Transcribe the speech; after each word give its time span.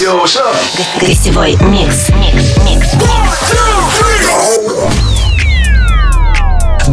Yo, 0.00 0.16
what's 0.16 0.36
up? 0.36 0.56
Гостевой 0.98 1.54
микс. 1.56 2.08
Микс. 2.08 2.56
Микс. 2.64 2.94
Микс. 2.94 3.73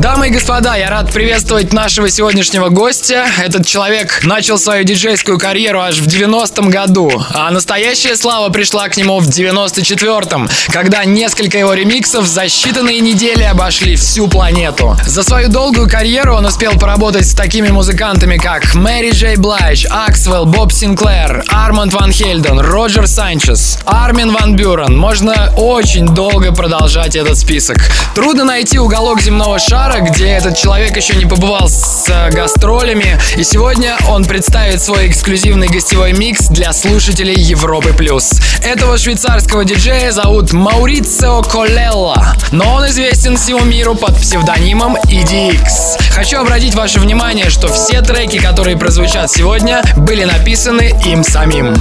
Дамы 0.02 0.29
и 0.29 0.32
господа, 0.32 0.78
я 0.78 0.90
рад 0.90 1.13
приветствовать 1.13 1.74
нашего 1.74 2.10
сегодняшнего 2.10 2.70
гостя. 2.70 3.28
Этот 3.38 3.68
человек 3.68 4.22
начал 4.24 4.58
свою 4.58 4.84
диджейскую 4.84 5.38
карьеру 5.38 5.79
аж 5.79 6.00
в 6.00 6.08
90-м 6.08 6.72
году, 6.72 7.24
а 7.35 7.52
настоящая 7.52 8.16
слава 8.16 8.49
пришла 8.49 8.90
к 8.90 8.98
нему 8.98 9.20
в 9.20 9.28
94-м, 9.28 10.49
когда 10.70 11.06
несколько 11.06 11.60
его 11.60 11.76
ремиксов 11.76 12.26
за 12.26 12.46
считанные 12.46 12.99
недели 12.99 13.44
обошли 13.44 13.96
всю 13.96 14.28
планету. 14.28 14.98
За 15.06 15.22
свою 15.22 15.49
долгую 15.49 15.88
карьеру 15.88 16.34
он 16.34 16.48
успел 16.48 16.80
поработать 16.80 17.27
с 17.27 17.36
такими 17.36 17.68
музыкантами, 17.68 18.38
как 18.38 18.73
Мэри 18.73 19.12
Джей 19.12 19.36
Блайдж, 19.36 19.86
Аксвелл, 19.88 20.48
Боб 20.48 20.72
Синклер, 20.72 21.44
Арманд 21.49 21.94
Ван 21.94 22.12
Хельден, 22.12 22.59
Роджер 22.59 23.05
Санчес, 23.05 23.77
Армин 23.86 24.31
Ван 24.31 24.55
Бюрен. 24.55 24.97
Можно 24.97 25.53
очень 25.55 26.08
долго 26.08 26.52
продолжать 26.52 27.16
этот 27.16 27.38
список. 27.38 27.77
Трудно 28.16 28.45
найти 28.45 28.80
уголок 28.80 29.22
земного 29.22 29.59
шара, 29.59 29.91
бара, 29.91 30.02
где 30.02 30.27
этот 30.30 30.55
человек 30.58 30.95
еще 30.95 31.16
не 31.16 31.26
побывал 31.26 31.68
с 31.68 32.05
э, 32.08 32.30
гастролями. 32.30 33.20
И 33.36 33.44
сегодня 33.44 33.98
он 34.08 34.26
представит 34.26 34.81
свой 34.81 35.08
эксклюзивный 35.08 35.67
гостевой 35.67 36.14
микс 36.14 36.48
для 36.48 36.73
слушателей 36.73 37.36
Европы+. 37.36 37.94
плюс. 37.94 38.31
Этого 38.64 38.98
швейцарского 38.98 39.66
диджея 39.66 40.12
зовут 40.12 40.54
Маурицио 40.54 41.41
Колелла, 41.41 42.36
но 42.52 42.76
он 42.76 42.88
известен 42.88 43.38
всему 43.38 43.62
миру 43.62 43.95
под 43.95 44.16
псевдонимом 44.17 44.98
EDX. 45.08 46.02
Хочу 46.12 46.39
обратить 46.39 46.76
ваше 46.76 47.00
внимание, 47.00 47.50
что 47.50 47.67
все 47.67 48.02
треки, 48.02 48.38
которые 48.39 48.78
прозвучат 48.78 49.31
сегодня, 49.31 49.81
были 49.98 50.23
написаны 50.23 50.94
им 51.05 51.23
самим. 51.23 51.76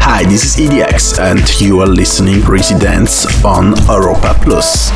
Hi, 0.00 0.24
this 0.24 0.44
is 0.44 0.58
EDX 0.58 1.18
and 1.18 1.42
you 1.60 1.80
are 1.80 1.86
listening 1.86 2.42
Residents 2.44 3.26
on 3.42 3.74
Europa 3.88 4.36
Plus. 4.42 4.92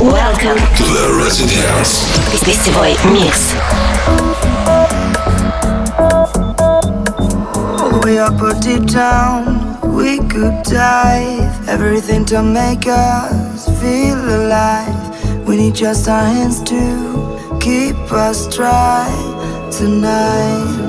Welcome 0.00 0.58
to 0.58 0.82
the 0.82 1.08
Residence. 1.43 2.07
Гостевой 2.45 2.95
микс. 3.11 3.53
All 7.77 7.89
the 7.89 8.01
way 8.05 8.19
up 8.19 8.41
or 8.41 8.53
deep 8.61 8.85
down, 8.85 9.77
we 9.83 10.19
could 10.29 10.63
dive. 10.63 11.67
Everything 11.67 12.23
to 12.25 12.41
make 12.41 12.87
us 12.87 13.67
feel 13.81 14.17
alive. 14.17 14.95
We 15.45 15.57
need 15.57 15.75
just 15.75 16.07
our 16.07 16.23
hands 16.23 16.63
to 16.63 17.57
keep 17.59 17.97
us 18.11 18.47
dry 18.55 19.09
tonight. 19.71 20.82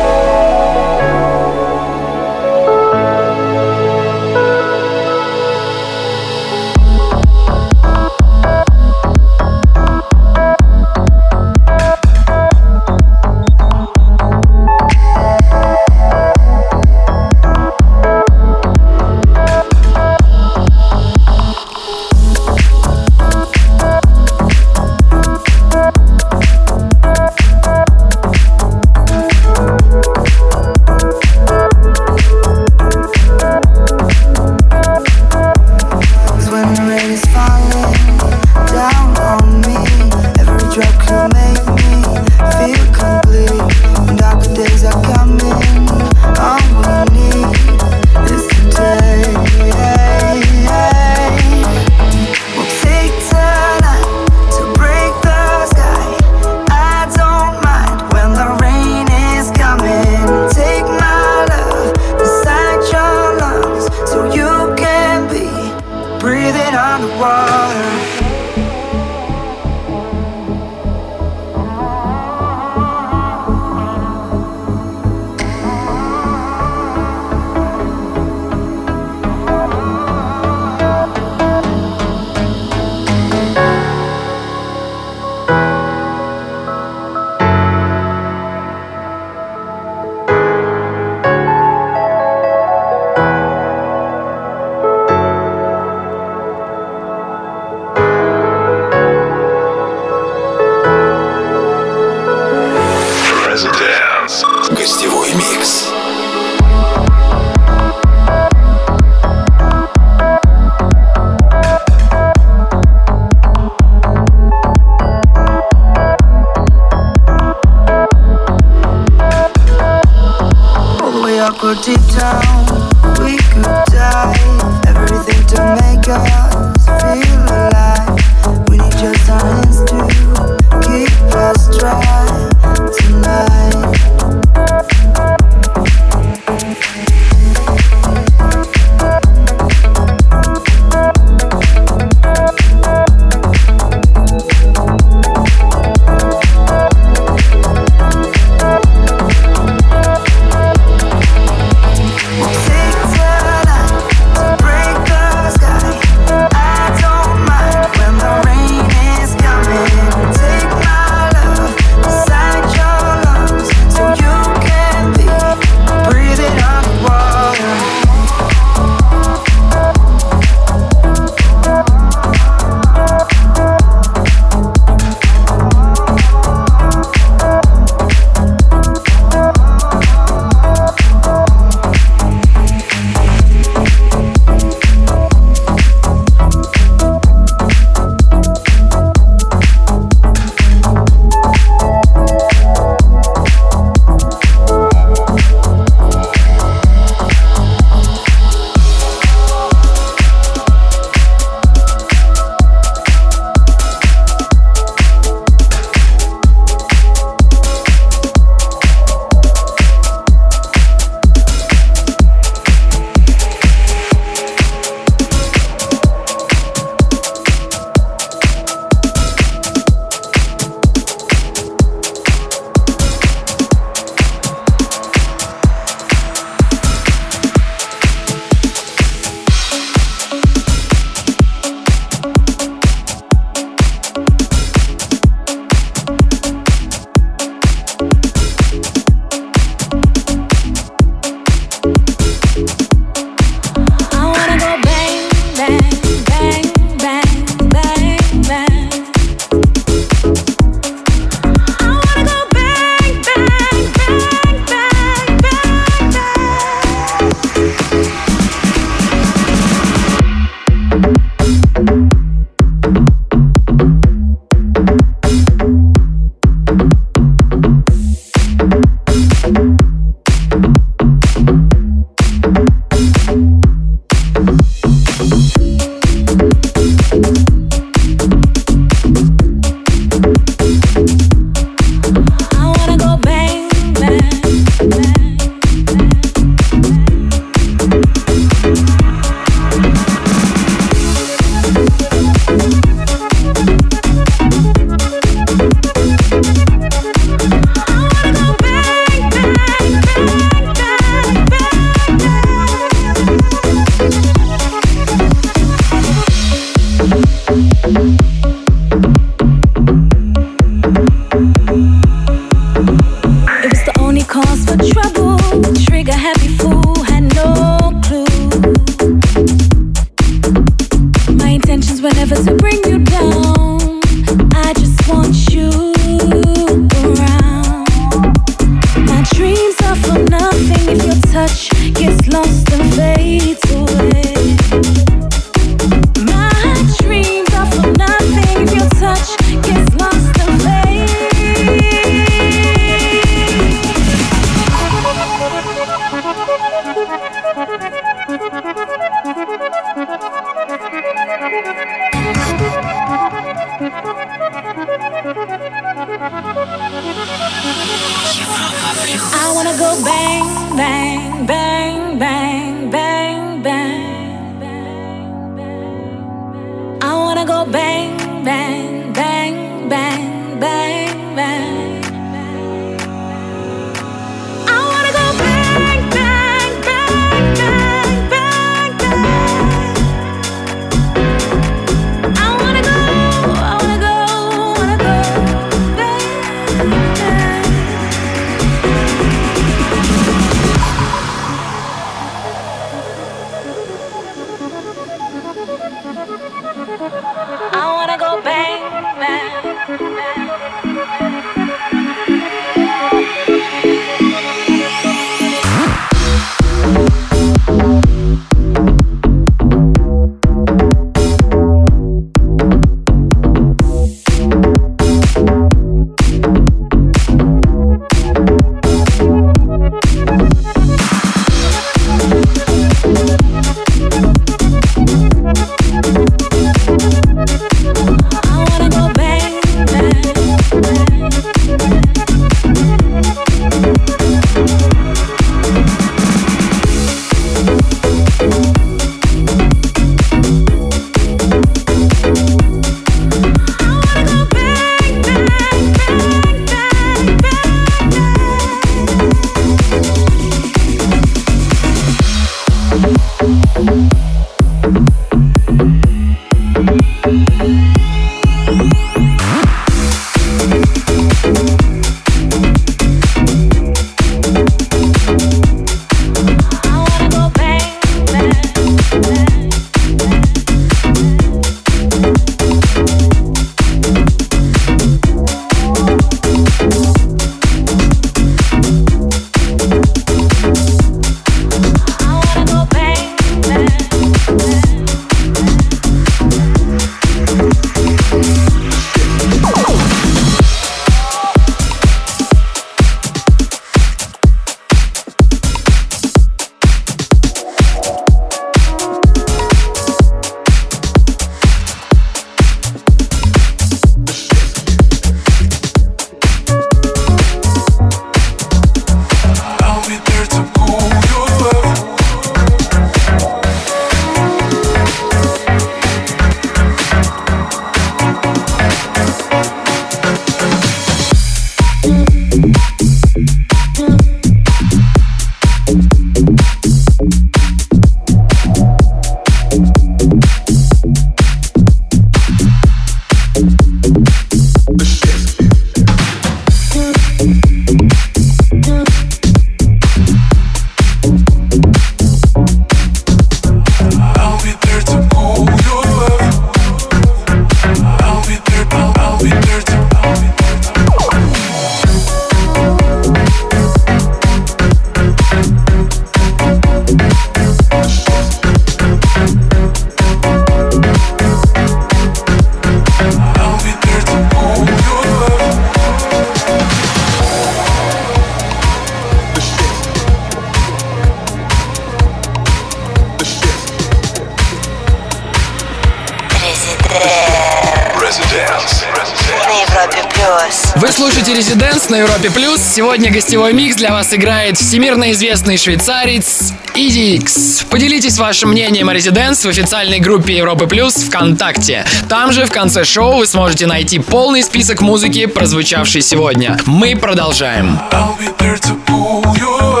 На 582.09 582.15
Европе 582.15 582.49
Плюс. 582.49 582.81
Сегодня 582.81 583.31
гостевой 583.31 583.73
микс 583.73 583.95
для 583.95 584.11
вас 584.11 584.33
играет 584.33 584.79
всемирно 584.79 585.31
известный 585.31 585.77
швейцарец 585.77 586.73
EasyX. 586.95 587.85
Поделитесь 587.87 588.39
вашим 588.39 588.71
мнением 588.71 589.09
о 589.09 589.13
Residents 589.13 589.61
в 589.61 589.69
официальной 589.69 590.19
группе 590.19 590.57
Европы 590.57 590.87
Плюс 590.87 591.13
ВКонтакте. 591.13 592.03
Там 592.27 592.51
же 592.51 592.65
в 592.65 592.71
конце 592.71 593.05
шоу 593.05 593.37
вы 593.37 593.45
сможете 593.45 593.85
найти 593.85 594.17
полный 594.17 594.63
список 594.63 595.01
музыки, 595.01 595.45
прозвучавшей 595.45 596.23
сегодня. 596.23 596.79
Мы 596.87 597.15
продолжаем. 597.15 597.99
I'll 598.11 598.35
be 598.39 598.49
there 598.57 598.79
to 598.79 598.97
pull 599.05 599.43
you 599.55 600.00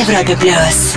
Европе 0.00 0.36
плюс. 0.36 0.96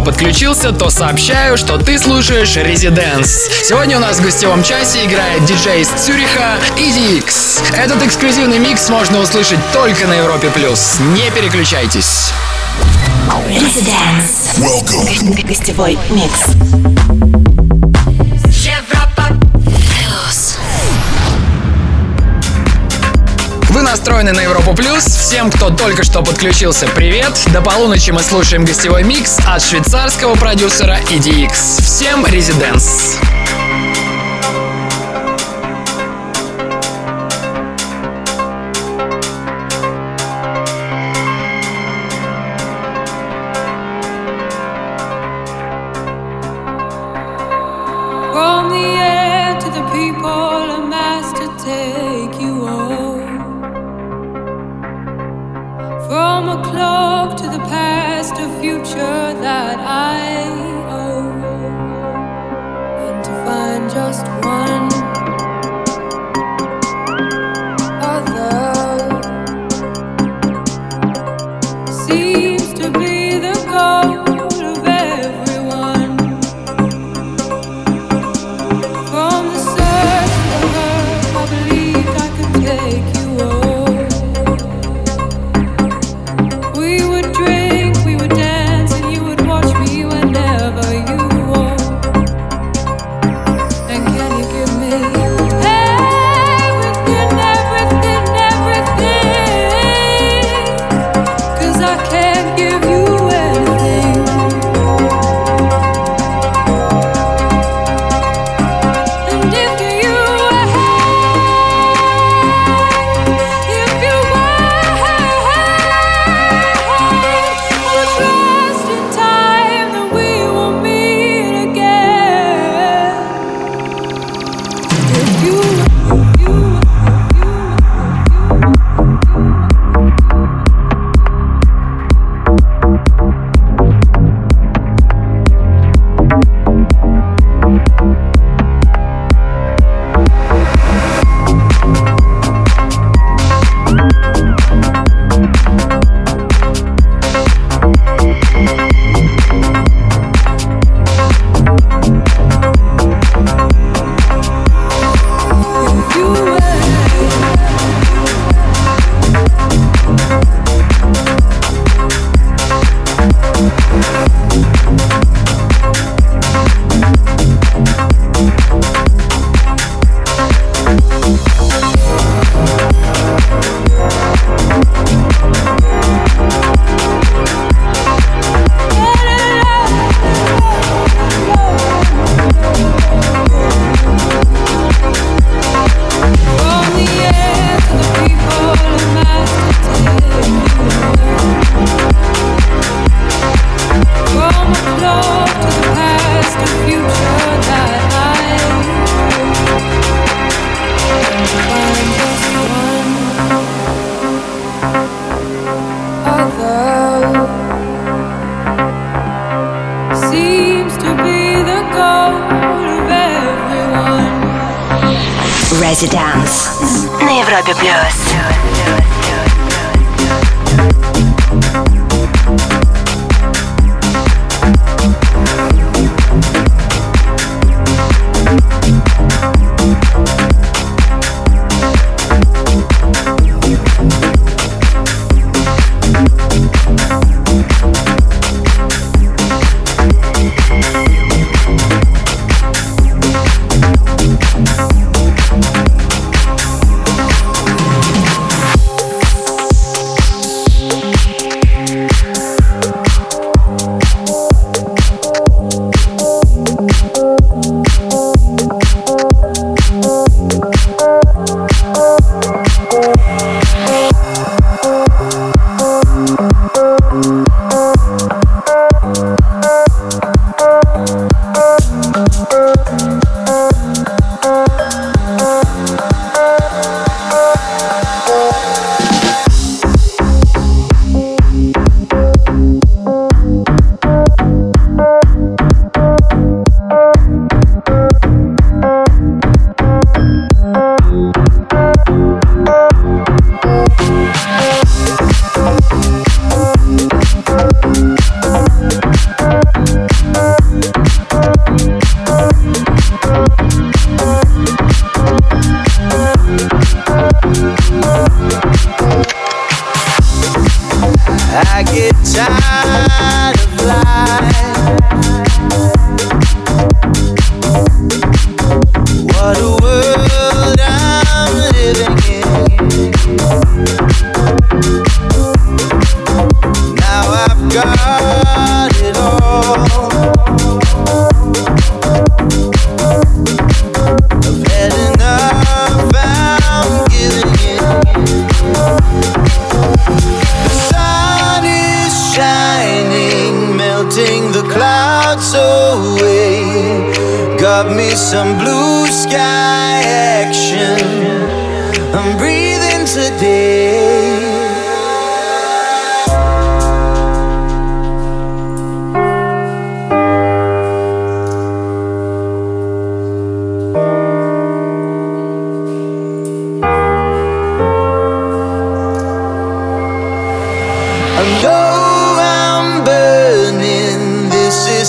подключился, 0.00 0.72
то 0.72 0.90
сообщаю, 0.90 1.56
что 1.56 1.78
ты 1.78 1.98
слушаешь 1.98 2.56
Резиденс. 2.56 3.48
Сегодня 3.64 3.96
у 3.96 4.00
нас 4.00 4.18
в 4.18 4.22
гостевом 4.22 4.62
часе 4.62 5.04
играет 5.04 5.44
диджей 5.44 5.82
из 5.82 5.88
Цюриха 5.88 6.58
EDX. 6.76 7.74
Этот 7.76 8.02
эксклюзивный 8.02 8.58
микс 8.58 8.88
можно 8.88 9.20
услышать 9.20 9.58
только 9.72 10.06
на 10.06 10.14
Европе+. 10.14 10.48
плюс. 10.50 10.96
Не 11.14 11.30
переключайтесь. 11.30 12.32
Резиденс. 13.48 14.50
Гостевой 15.44 15.98
микс. 16.10 16.99
Вы 23.80 23.86
настроены 23.86 24.32
на 24.32 24.40
Европу 24.40 24.74
Плюс. 24.74 25.06
Всем, 25.06 25.50
кто 25.50 25.70
только 25.70 26.04
что 26.04 26.22
подключился, 26.22 26.86
привет. 26.88 27.32
До 27.50 27.62
полуночи 27.62 28.10
мы 28.10 28.20
слушаем 28.20 28.66
гостевой 28.66 29.04
микс 29.04 29.38
от 29.46 29.62
швейцарского 29.62 30.34
продюсера 30.34 30.98
EDX. 31.10 31.82
Всем 31.82 32.26
резиденс. 32.26 33.16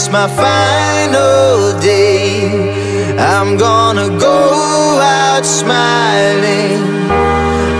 it's 0.04 0.10
my 0.10 0.28
final 0.28 1.80
day. 1.80 2.50
I'm 3.20 3.56
gonna 3.56 4.10
go 4.18 4.98
out 5.00 5.46
smiling. 5.46 6.82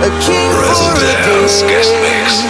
A 0.06 0.10
king 0.22 0.52
for 0.52 1.02
a 1.02 1.16
day. 1.26 1.62
guest 1.62 1.92
mix. 2.00 2.44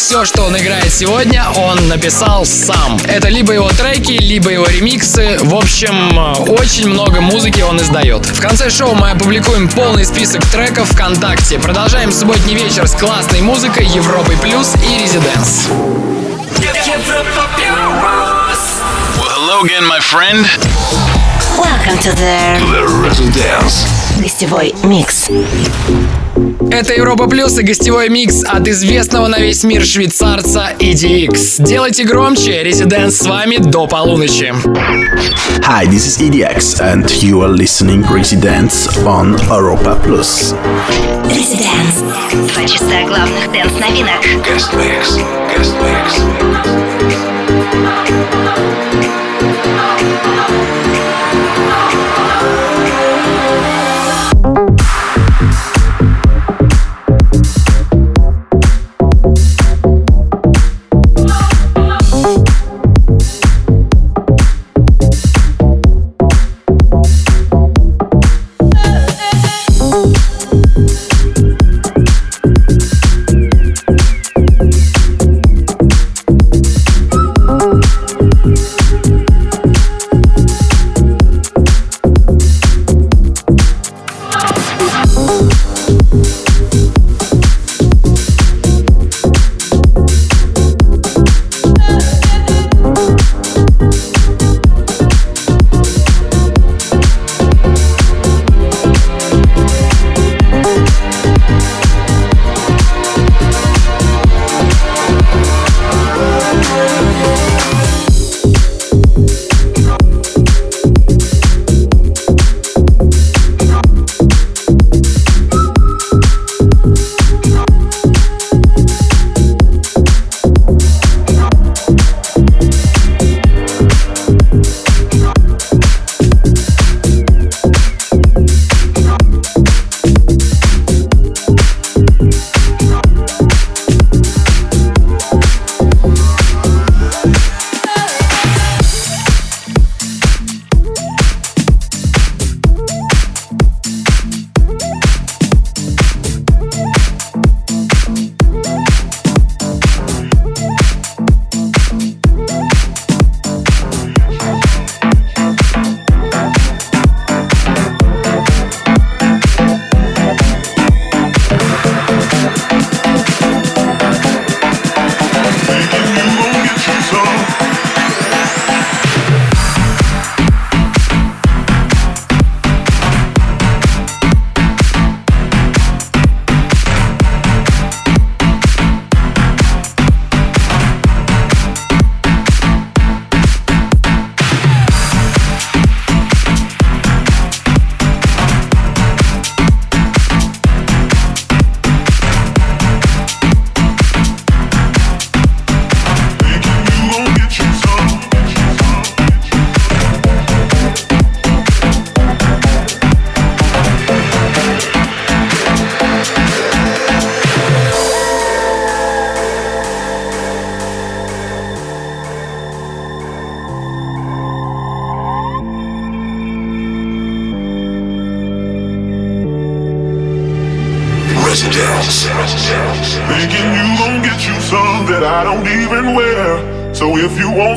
Все, 0.00 0.24
что 0.24 0.44
он 0.44 0.56
играет 0.56 0.90
сегодня, 0.92 1.44
он 1.56 1.88
написал 1.88 2.46
сам. 2.46 2.98
Это 3.06 3.28
либо 3.28 3.52
его 3.52 3.68
треки, 3.68 4.12
либо 4.12 4.50
его 4.50 4.66
ремиксы. 4.66 5.36
В 5.40 5.54
общем, 5.54 6.16
очень 6.48 6.88
много 6.88 7.20
музыки 7.20 7.60
он 7.60 7.76
издает. 7.78 8.24
В 8.24 8.40
конце 8.40 8.70
шоу 8.70 8.94
мы 8.94 9.10
опубликуем 9.10 9.68
полный 9.68 10.06
список 10.06 10.44
треков 10.46 10.90
ВКонтакте. 10.92 11.58
Продолжаем 11.58 12.12
субботний 12.12 12.54
вечер 12.54 12.88
с 12.88 12.94
классной 12.94 13.42
музыкой 13.42 13.86
Европой 13.86 14.36
Плюс 14.38 14.74
и 14.76 15.02
Резиденс. 15.02 15.68
Well, 19.18 19.28
hello 19.28 19.62
again, 19.64 19.84
my 19.84 20.00
friend. 20.00 20.46
Welcome 21.58 21.98
to 21.98 22.12
the 22.16 22.58
The 22.72 22.86
Residence. 23.02 23.99
Гостевой 24.20 24.74
микс. 24.84 25.28
Это 26.70 26.94
Европа 26.94 27.26
Плюс 27.26 27.58
и 27.58 27.62
гостевой 27.62 28.08
микс 28.08 28.44
от 28.44 28.68
известного 28.68 29.26
на 29.28 29.38
весь 29.38 29.64
мир 29.64 29.84
швейцарца 29.84 30.72
EDX. 30.78 31.62
Делайте 31.64 32.04
громче, 32.04 32.62
Резиденс 32.62 33.18
с 33.18 33.26
вами 33.26 33.56
до 33.56 33.86
полуночи. 33.86 34.54
Hi, 35.62 35.86
this 35.86 36.06
is 36.06 36.18
EDX, 36.20 36.80
and 36.80 37.10
you 37.22 37.42
are 37.42 37.48
listening 37.48 38.02
Residents 38.10 38.88
on 39.06 39.36
Europa 39.48 39.96
Plus. 40.04 40.54
Residence. 41.24 42.02
Два 42.32 42.64
часа 42.66 43.02
главных 43.06 43.50
дэнс-новинок. 43.52 44.22
Guest 44.44 44.72
Mix. 44.74 45.18
Guest 45.54 45.74
Mix. 45.80 46.20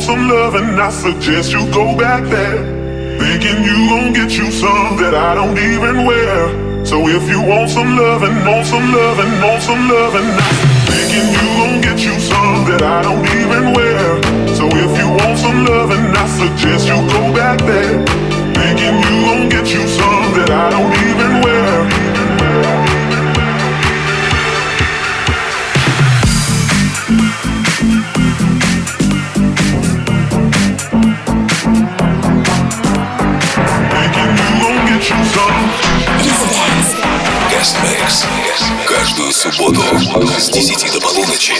Some 0.04 0.28
loving, 0.28 0.76
I 0.76 0.89
suggest 0.89 1.54
you 1.54 1.64
go 1.72 1.95
back 1.95 2.28
there. 2.28 2.60
Thinking 3.24 3.64
you 3.64 3.78
gon' 3.88 4.12
get 4.12 4.36
you 4.36 4.51
some 4.51 4.97
that 4.99 5.16
I 5.16 5.32
don't 5.34 5.56
even 5.56 6.06
wear. 6.06 6.84
So 6.86 7.08
if 7.08 7.24
you 7.32 7.39
want 7.39 7.70
some 7.72 7.95
loving, 7.95 8.36
want 8.43 8.68
some 8.68 8.84
loving, 8.91 9.32
want 9.39 9.64
some 9.64 9.88
loving, 9.88 10.28
thinking 10.91 11.28
you 11.32 11.45
gon' 11.56 11.80
get 11.80 11.99
you 12.04 12.20
some 12.20 12.68
that 12.68 12.84
I 12.84 12.99
don't 13.08 13.24
even 13.39 13.72
wear. 13.72 14.04
So 14.51 14.68
if 14.68 14.91
you 14.99 15.08
want 15.08 15.39
some 15.39 15.64
loving, 15.64 16.04
I 16.12 16.28
suggest 16.28 16.84
you 16.91 16.99
go 17.08 17.32
back 17.32 17.60
there. 17.64 18.04
Thinking 18.60 18.95
you 19.08 19.16
gon' 19.24 19.47
get 19.47 19.72
you 19.72 19.88
some 19.88 20.28
that 20.36 20.51
I 20.51 20.68
don't 20.76 20.91
even 21.08 21.32
wear. 21.47 22.03
Каждую 39.04 39.34
субботу 39.34 39.82
с 40.39 40.49
10 40.49 40.93
до 40.93 41.01
полуночи. 41.01 41.54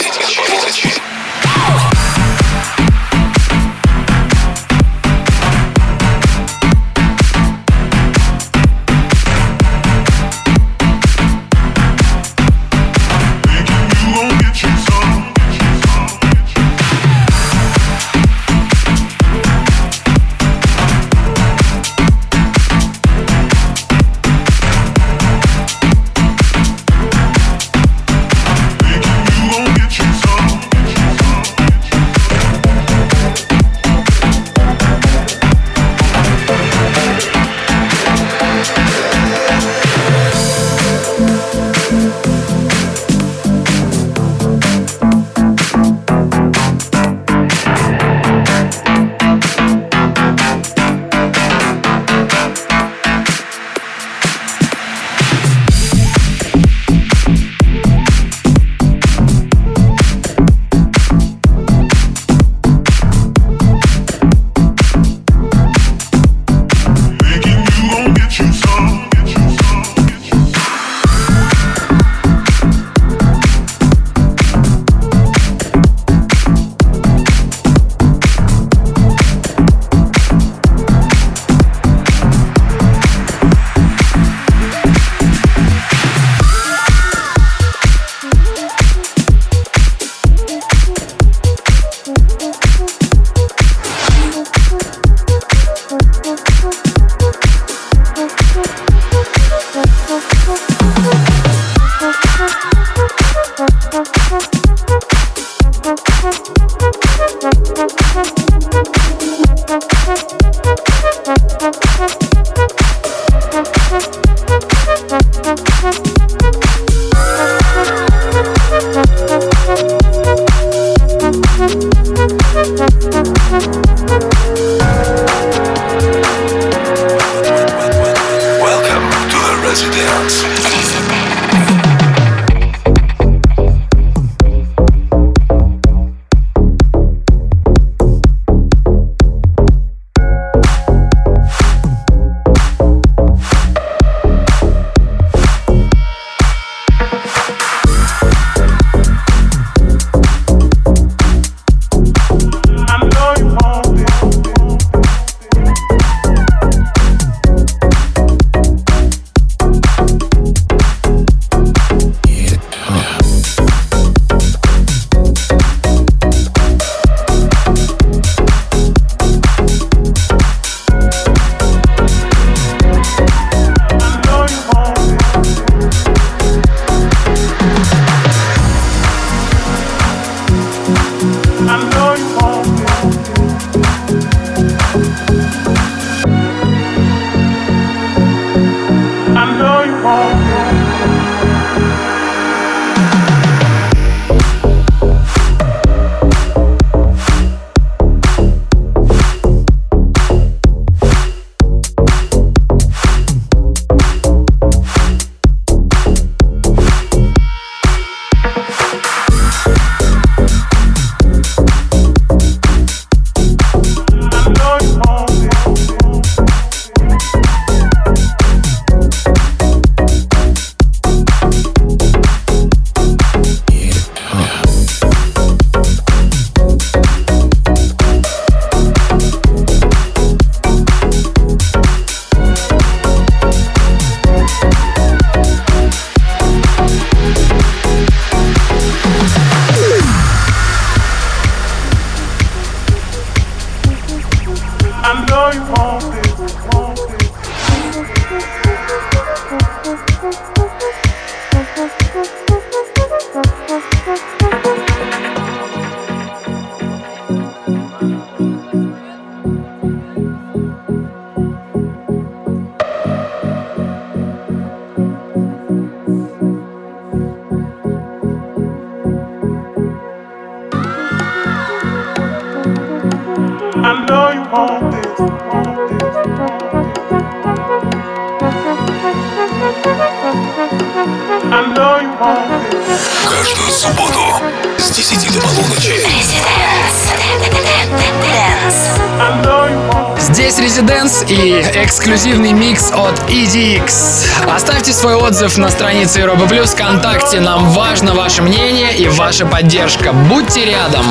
Express 291.14 291.30
и 291.30 291.84
эксклюзивный 291.84 292.52
микс 292.52 292.90
от 292.90 293.18
EDX. 293.30 294.26
Оставьте 294.52 294.92
свой 294.92 295.14
отзыв 295.14 295.56
на 295.58 295.70
странице 295.70 296.20
Европы 296.20 296.46
Плюс 296.48 296.70
ВКонтакте. 296.70 297.40
Нам 297.40 297.70
важно 297.70 298.14
ваше 298.14 298.42
мнение 298.42 298.96
и 298.96 299.08
ваша 299.08 299.46
поддержка. 299.46 300.12
Будьте 300.12 300.64
рядом. 300.64 301.04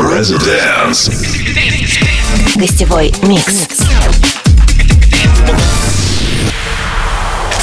Residence. 0.00 1.12
Гостевой 2.56 3.14
микс. 3.22 3.68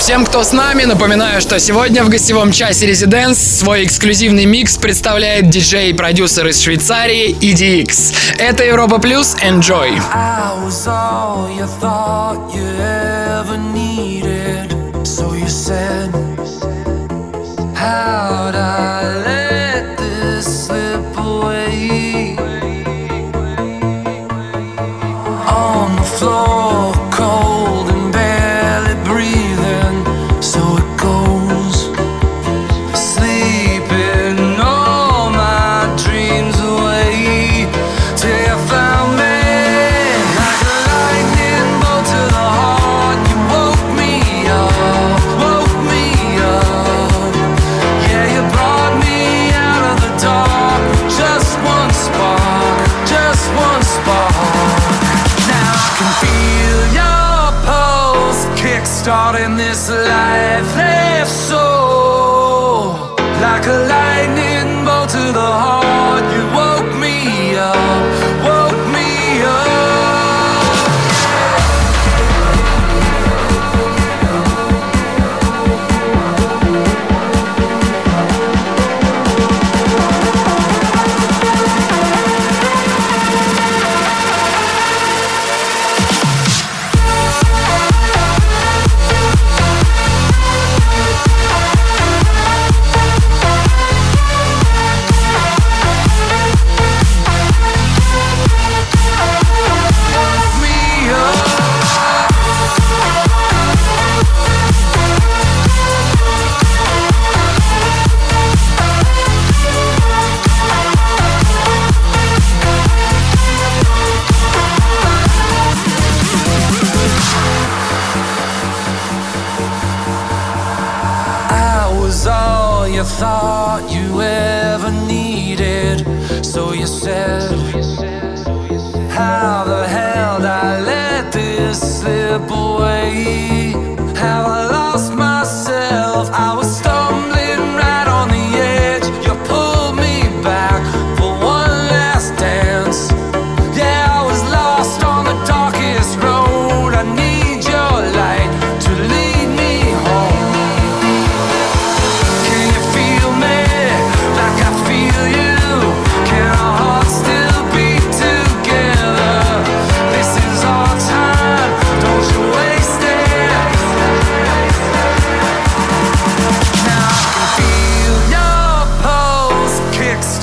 Всем, 0.05 0.23
кто 0.23 0.43
с 0.43 0.51
нами, 0.51 0.83
напоминаю, 0.83 1.41
что 1.41 1.57
сегодня 1.57 2.03
в 2.03 2.09
гостевом 2.09 2.51
часе 2.51 2.85
Резиденс 2.85 3.39
свой 3.39 3.85
эксклюзивный 3.85 4.45
микс 4.45 4.77
представляет 4.77 5.49
диджей 5.49 5.89
и 5.89 5.93
продюсер 5.93 6.45
из 6.45 6.61
Швейцарии 6.61 7.35
EDX. 7.39 8.13
Это 8.37 8.63
Европа 8.63 8.99
Плюс. 8.99 9.35
Enjoy! 9.41 9.99
I 10.13 10.53
was 10.63 10.85
all 10.85 11.49
you 11.49 11.65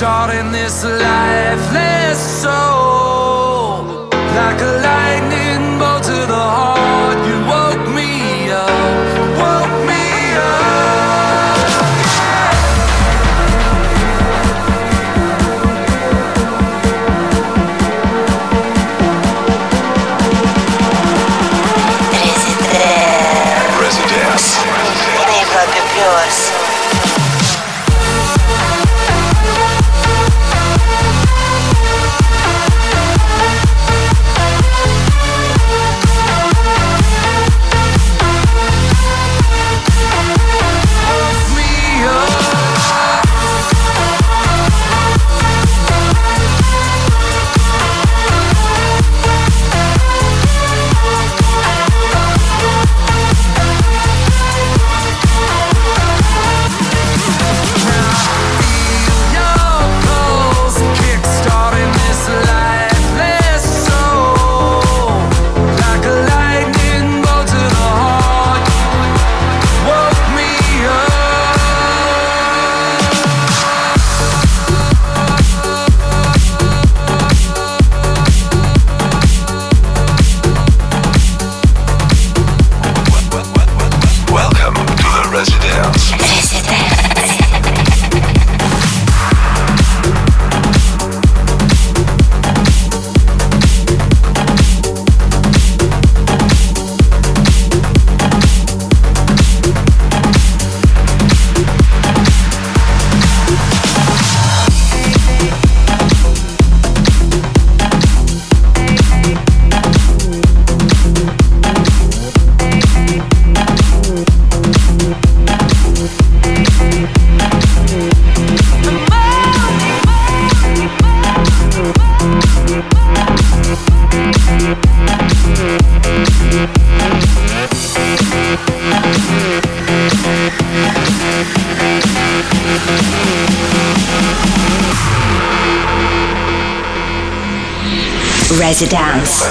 taught 0.03 0.35
in 0.35 0.51
this 0.51 0.83
lifeless 0.83 2.19
soul. 2.41 2.72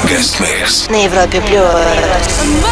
Guest 0.05 0.40
Mix. 0.40 0.88
На 0.88 1.05
Европе 1.05 1.40
плюс. 1.40 2.71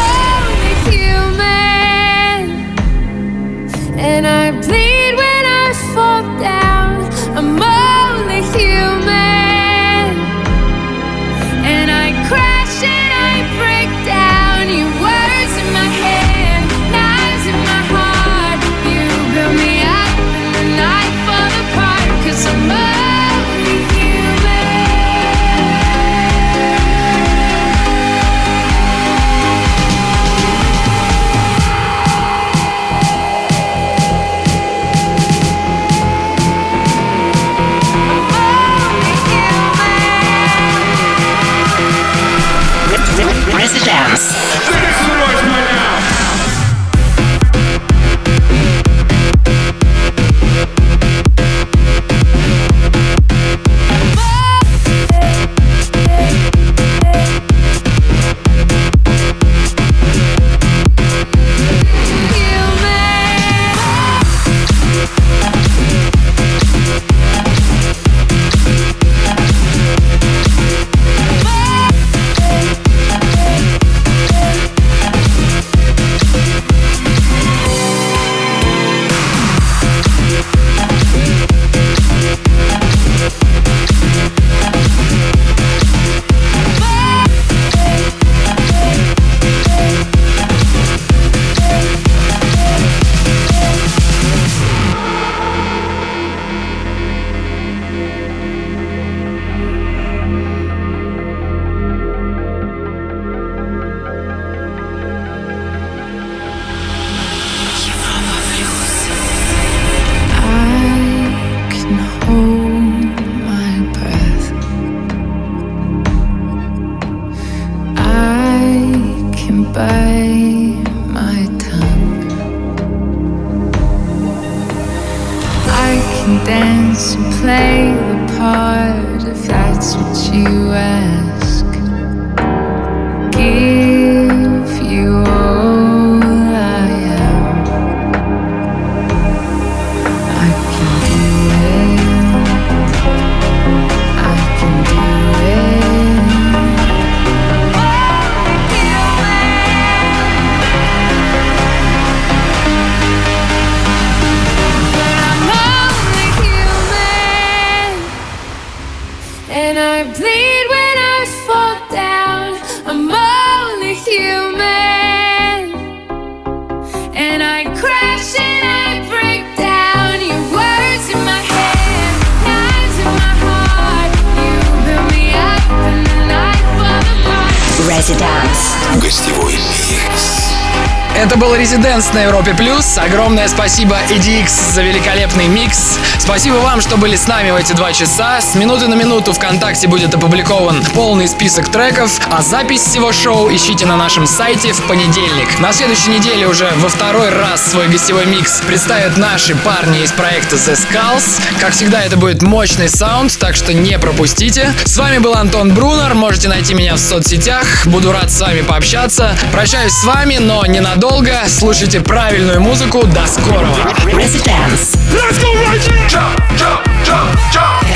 Резиденс 181.81 182.13
на 182.13 182.19
Европе 182.19 182.53
Плюс. 182.53 182.99
Огромное 182.99 183.47
спасибо 183.47 183.97
EDX 184.07 184.73
за 184.73 184.83
великолепный 184.83 185.47
микс. 185.47 185.97
Спасибо 186.19 186.55
вам, 186.57 186.79
что 186.79 186.95
были 186.95 187.15
с 187.15 187.27
нами 187.27 187.49
в 187.49 187.55
эти 187.55 187.73
два 187.73 187.91
часа. 187.91 188.39
С 188.39 188.53
минуты 188.53 188.87
на 188.87 188.93
минуту 188.93 189.33
ВКонтакте 189.33 189.87
будет 189.87 190.13
опубликован 190.13 190.83
полный 190.93 191.27
список 191.27 191.69
треков, 191.69 192.19
а 192.29 192.43
запись 192.43 192.81
всего 192.81 193.11
шоу 193.11 193.51
ищите 193.51 193.87
на 193.87 193.97
нашем 193.97 194.27
сайте 194.27 194.73
в 194.73 194.81
понедельник. 194.83 195.59
На 195.59 195.73
следующей 195.73 196.11
неделе 196.11 196.45
уже 196.45 196.71
во 196.77 196.87
второй 196.87 197.29
раз 197.29 197.71
свой 197.71 197.87
гостевой 197.87 198.27
микс 198.27 198.61
представят 198.61 199.17
наши 199.17 199.55
парни 199.55 200.03
из 200.03 200.11
проекта 200.11 200.57
The 200.57 200.77
Skulls. 200.77 201.41
Как 201.59 201.73
всегда, 201.73 202.03
это 202.03 202.15
будет 202.15 202.43
мощный 202.43 202.89
саунд, 202.89 203.35
так 203.39 203.55
что 203.55 203.73
не 203.73 203.97
пропустите. 203.97 204.71
С 204.85 204.97
вами 204.97 205.17
был 205.17 205.33
Антон 205.33 205.73
Брунер. 205.73 206.13
Можете 206.13 206.47
найти 206.47 206.75
меня 206.75 206.93
в 206.93 206.99
соцсетях. 206.99 207.87
Буду 207.87 208.11
рад 208.11 208.31
с 208.31 208.39
вами 208.39 208.61
пообщаться. 208.61 209.35
Прощаюсь 209.51 209.93
с 209.93 210.03
вами, 210.03 210.37
но 210.37 210.63
ненадолго. 210.67 211.41
Слушайте 211.47 211.70
правильную 212.01 212.59
музыку. 212.59 213.01
До 213.07 213.25
скорого. 213.25 213.73
Residence. 214.03 214.97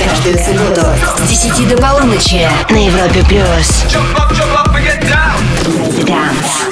Каждую 0.08 0.38
субботу 0.38 0.88
с 1.18 1.28
10 1.28 1.68
до 1.68 1.76
полуночи 1.76 2.50
на 2.70 2.78
Европе 2.78 3.22
плюс. 3.28 3.84
Residence. 5.94 6.65